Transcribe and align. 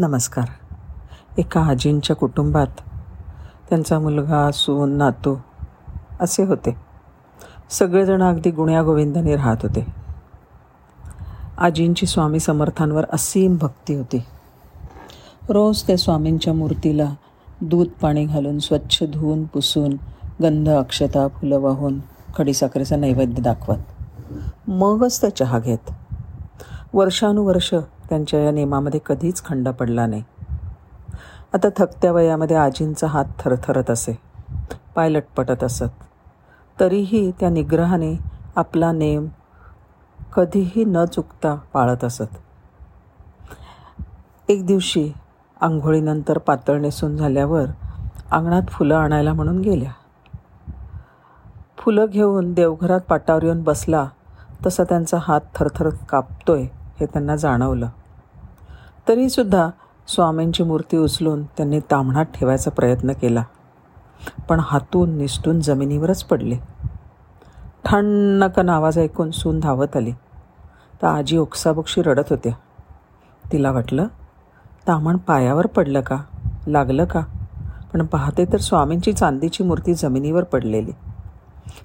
नमस्कार. 0.00 0.44
एका 1.38 1.60
आजींच्या 1.60 2.16
कुटुंबात 2.16 2.66
त्यांचा 3.68 3.98
मुलगा 3.98 4.50
सून 4.50 4.92
नातू 4.92 5.36
असे 6.20 6.44
होते. 6.44 6.76
सगळेजण 7.70 8.22
अगदी 8.22 8.50
गुण्यागोविंदाने 8.50 9.36
राहत 9.36 9.56
होते. 9.62 9.86
आजींची 11.58 12.06
स्वामी 12.06 12.40
समर्थांवर 12.40 13.04
असीम 13.12 13.56
भक्ती 13.56 13.94
होती. 13.94 14.24
रोज 15.48 15.82
ते 15.88 15.96
स्वामींच्या 15.96 16.52
मूर्तीला 16.52 17.14
दूध 17.60 17.86
पाणी 17.86 18.24
घालून 18.24 18.58
स्वच्छ 18.58 19.02
धुवून 19.02 19.44
पुसून 19.44 19.90
गंध 20.42 20.68
अक्षता 20.68 21.28
फुलं 21.28 21.58
वाहून 21.58 22.00
खडीसाखरेचा 22.36 22.96
नैवेद्य 22.96 23.42
दाखवत. 23.42 23.78
मगच 24.68 25.22
ते 25.22 25.30
चहा 25.30 25.58
घेत. 25.58 25.90
वर्षानुवर्ष 26.92 27.74
त्यांच्या 28.10 28.40
या 28.40 28.50
नियमामध्ये 28.50 29.00
कधीच 29.06 29.44
खंड 29.44 29.68
पडला 29.68 30.06
नाही. 30.06 30.22
आता 31.54 31.68
थकत्या 31.76 32.12
वयामध्ये 32.12 32.56
आजींचा 32.56 33.06
हात 33.06 33.24
थरथरत 33.38 33.90
असे. 33.90 34.18
पाय 34.94 35.08
लटपटत 35.08 35.64
असत. 35.64 36.04
तरीही 36.80 37.30
त्या 37.40 37.50
निग्रहाने 37.50 38.18
आपला 38.56 38.92
नेम 38.92 39.26
कधीही 40.36 40.84
न 40.84 41.04
चुकता 41.04 41.54
पाळत 41.54 42.04
असत. 42.04 42.36
एक 44.48 44.66
दिवशी 44.66 45.12
आंघोळीनंतर 45.60 46.38
पातळ 46.38 46.80
नेसून 46.80 47.16
झाल्यावर 47.16 47.64
अंगणात 48.30 48.62
फुलं 48.68 48.94
आणायला 48.94 49.32
म्हणून 49.32 49.60
गेल्या. 49.60 49.92
फुलं 51.78 52.06
घेऊन 52.06 52.52
देवघरात 52.52 53.00
पाटावर 53.00 53.42
येऊन 53.42 53.62
बसला 53.62 54.08
तसा 54.66 54.84
त्यांचा 54.84 55.18
हात 55.20 55.40
थरथरत 55.54 55.92
कापतोय 56.08 56.62
हे 57.00 57.06
त्यांना 57.06 57.36
जाणवलं. 57.36 57.88
तरीसुद्धा 59.08 59.70
स्वामींची 60.08 60.62
मूर्ती 60.62 60.96
उचलून 60.96 61.44
त्यांनी 61.44 61.80
तामणात 61.80 62.24
ठेवायचा 62.24 62.70
प्रयत्न 62.70 63.12
केला. 63.12 63.42
पण 64.48 64.60
हातून 64.62 65.18
निसटून 65.18 65.60
जमिनीवरच 65.60 66.24
पडले. 66.24 66.56
ठणकन 67.84 68.68
आवाज 68.68 68.98
ऐकून 68.98 69.30
सून 69.30 69.60
धावत 69.60 69.96
आली. 69.96 70.12
तर 71.02 71.06
आजी 71.06 71.36
ओक्साबोक्षी 71.36 72.02
रडत 72.02 72.22
होत्या. 72.30 72.52
तिला 73.52 73.70
वाटलं 73.70 74.06
तामण 74.88 75.16
पायावर 75.16 75.66
पडलं 75.66 76.00
का? 76.00 76.16
लागलं 76.66 77.04
का? 77.04 77.20
पण 77.92 78.06
पाहते 78.06 78.44
तर 78.44 78.56
स्वामींची 78.56 79.12
चांदीची 79.12 79.64
मूर्ती 79.64 79.94
जमिनीवर 79.94 80.44
पडलेली. 80.44 80.92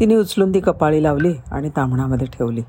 तिने 0.00 0.14
उचलून 0.14 0.54
ती 0.54 0.60
कपाळी 0.60 1.02
लावली 1.02 1.34
आणि 1.52 1.70
तांबणामध्ये 1.76 2.26
ठेवली. 2.26 2.62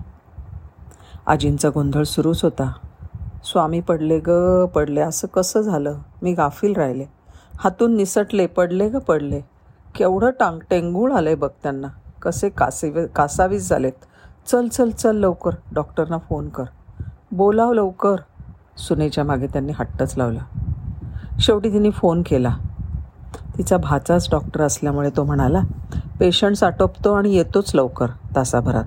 आजींचा 1.27 1.69
गोंधळ 1.69 2.03
सुरूच 2.03 2.43
होता. 2.43 2.71
स्वामी 3.43 3.79
पडले 3.79 4.19
ग 4.19 4.65
पडले. 4.65 5.01
असं 5.01 5.27
कसं 5.27 5.61
झालं? 5.61 5.97
मी 6.21 6.33
गाफील 6.33 6.73
राहिले. 6.75 7.05
हातून 7.59 7.95
निसटले 7.95 8.45
पडले 8.45 8.89
ग 8.89 8.97
पडले. 8.97 9.41
केवढं 9.95 10.29
टांग 10.29 10.59
टेंगूळ 10.69 11.11
आलं 11.11 11.29
आहे 11.29 11.35
बघ 11.35 11.49
त्यांना. 11.63 11.87
कसे 12.21 12.49
कासे 12.49 13.07
कासावीस 13.07 13.69
झालेत. 13.69 13.91
चल 14.47 14.67
चल 14.67 14.89
चल 14.89 15.15
लवकर. 15.15 15.51
डॉक्टरना 15.71 16.17
फोन 16.17 16.49
कर. 16.49 16.63
बोलाव 17.31 17.73
लवकर. 17.73 18.15
सुनेच्या 18.77 19.23
मागे 19.23 19.47
त्यांनी 19.47 19.73
हट्टच 19.79 20.17
लावला. 20.17 20.39
शेवटी 21.39 21.73
तिने 21.73 21.89
फोन 21.89 22.23
केला. 22.25 22.57
तिचा 23.57 23.77
भाचाच 23.77 24.27
डॉक्टर 24.31 24.61
असल्यामुळे 24.61 25.09
तो 25.09 25.23
म्हणाला 25.23 25.61
पेशंट्स 26.19 26.63
आटोपतो 26.63 27.13
आणि 27.13 27.35
येतोच 27.35 27.75
लवकर 27.75 28.07
तासाभरात. 28.35 28.83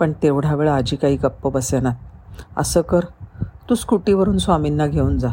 पण 0.00 0.12
तेवढा 0.22 0.54
वेळ 0.54 0.68
आजी 0.68 0.96
काही 0.96 1.16
गप्प 1.16 1.48
बसेनात 1.48 1.94
असं 2.56 2.80
कर. 2.80 3.00
तू 3.70 3.74
स्कूटीवरून 3.74 4.38
स्वामींना 4.38 4.86
घेऊन 4.86 5.18
जा. 5.18 5.28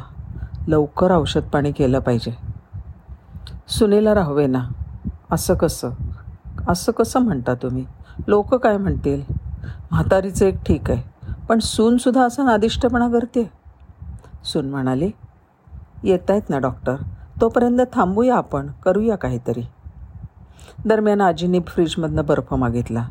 लवकर 0.68 1.12
औषध 1.12 1.42
पाणी 1.42 1.72
केलं 1.72 2.00
पाहिजे. 2.00 2.38
सुनेला 3.68 4.14
राहवे 4.14 4.48
ना 4.48 4.64
असं 5.32 5.54
कसं? 5.54 5.90
असं 6.68 6.92
कसं 6.92 7.20
म्हणता 7.20 7.54
तुम्ही? 7.54 7.86
लोक 8.28 8.56
काय 8.56 8.78
म्हणतील? 8.78 9.22
म्हातारीचं 9.92 10.46
एक 10.46 10.64
ठीक 10.64 10.92
आहे. 10.92 11.32
पण 11.50 11.60
सूनसुद्धा 11.60 12.24
असा 12.24 12.44
नादिष्टपणा 12.44 13.08
करते 13.08 13.52
सून 14.44 14.70
म्हणाली 14.70 15.12
येत 16.04 16.32
आहेत 16.32 16.50
ना 16.50 16.60
डॉक्टर. 16.60 16.96
तोपर्यंत 17.42 17.80
थांबूया 17.94 18.36
आपण. 18.36 18.68
करूया 18.68 19.16
काहीतरी. 19.16 19.62
दरम्यान 20.86 21.22
आजीने 21.22 21.60
फ्रीजमधनं 21.60 22.26
बर्फ 22.26 22.54
मागितला. 22.54 23.08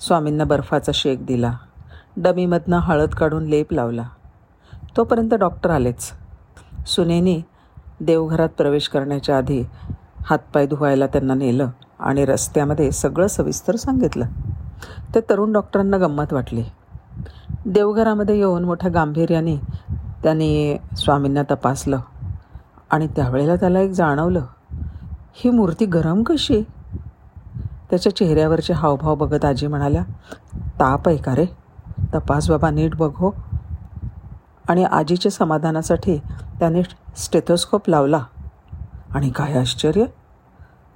स्वामींना 0.00 0.44
बर्फाचा 0.44 0.92
शेक 0.94 1.26
दिला. 1.26 1.56
डमीमधनं 2.16 2.76
हळद 2.76 3.08
काढून 3.08 3.44
लेप 3.44 3.72
लावला. 3.72 4.02
तोपर्यंत 4.96 5.34
डॉक्टर 5.34 5.70
आलेच. 5.70 6.10
सुनेनी 6.86 7.42
देवघरात 8.00 8.48
प्रवेश 8.48 8.88
करण्याच्या 8.88 9.36
आधी 9.38 9.62
हातपाय 10.24 10.66
धुवायला 10.66 11.06
त्यांना 11.06 11.34
नेलं 11.34 11.68
आणि 12.00 12.24
रस्त्यामध्ये 12.24 12.92
सगळं 12.92 13.26
सविस्तर 13.26 13.76
सांगितलं. 13.76 14.26
ते 15.14 15.20
तरुण 15.20 15.52
डॉक्टरांना 15.52 15.98
गंमत 15.98 16.32
वाटली. 16.32 16.64
देवघरामध्ये 17.66 18.36
येऊन 18.36 18.64
मोठ्या 18.64 18.90
गांभीर्याने 18.90 19.56
त्यांनी 20.22 20.76
स्वामींना 20.96 21.42
तपासलं 21.50 21.98
आणि 22.90 23.06
त्यावेळेला 23.06 23.56
त्याला 23.56 23.80
एक 23.80 23.90
जाणवलं 23.90 24.42
ही 25.34 25.50
मूर्ती 25.50 25.86
गरम 25.86 26.22
कशी? 26.22 26.62
त्याच्या 27.90 28.16
चेहऱ्यावरचे 28.16 28.72
हावभाव 28.72 29.14
बघत 29.14 29.44
आजी 29.44 29.66
म्हणाल्या 29.66 30.02
ताप 30.80 31.08
आहे 31.08 31.16
का 31.16 31.34
रे? 31.34 31.46
तपास 32.14 32.50
बाबा 32.50 32.70
नीट 32.70 32.96
बघो 32.96 33.28
हो. 33.28 33.51
आणि 34.68 34.84
आजीच्या 34.84 35.32
समाधानासाठी 35.32 36.18
त्याने 36.58 36.82
स्टेथोस्कोप 37.16 37.88
लावला. 37.88 38.24
आणि 39.14 39.30
काय 39.30 39.52
आश्चर्य? 39.52 40.04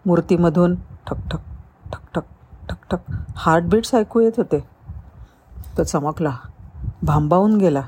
मूर्तीमधून 0.06 0.74
ठकठक 1.06 1.38
ठकठक 1.92 2.22
ठकठक 2.68 2.98
हार्टबीट्स 3.36 3.94
ऐकू 3.94 4.20
येत 4.20 4.32
होते. 4.36 4.64
तो 5.78 5.84
चमकला 5.84 6.30
भांबावून 7.02 7.58
गेला 7.58 7.82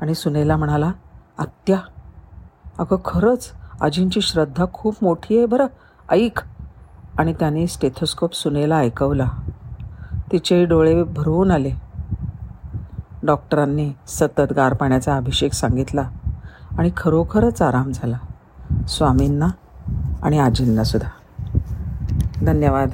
आणि 0.00 0.14
सुनेला 0.14 0.56
म्हणाला 0.56 0.92
आत्या 1.38 1.78
अगं 2.78 2.96
खरंच 3.04 3.52
आजींची 3.80 4.20
श्रद्धा 4.20 4.64
खूप 4.72 4.96
मोठी 5.02 5.36
आहे 5.36 5.46
बरं 5.46 5.66
ऐक. 6.10 6.40
आणि 7.18 7.32
त्याने 7.32 7.66
स्टेथोस्कोप 7.66 8.34
सुनेला 8.34 8.76
ऐकवला. 8.76 9.28
तिचे 10.32 10.64
डोळे 10.64 11.02
भरवून 11.02 11.50
आले. 11.50 11.70
डॉक्टरांनी 13.22 13.92
सतत 14.08 14.52
गार 14.56 14.74
पाण्याचा 14.74 15.16
अभिषेक 15.16 15.52
सांगितला 15.52 16.08
आणि 16.78 16.90
खरोखरच 16.96 17.62
आराम 17.62 17.92
झाला. 17.92 18.18
स्वामींना 18.88 19.48
आणि 20.22 20.38
आजींनासुद्धा 20.38 21.10
धन्यवाद. 22.46 22.90